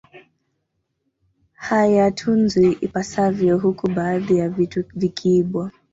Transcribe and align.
Hayatunzwi 1.57 2.77
ipasavyo 2.81 3.57
huku 3.57 3.87
baadhi 3.89 4.37
ya 4.37 4.49
vitu 4.49 4.83
vikiibwa 4.95 5.71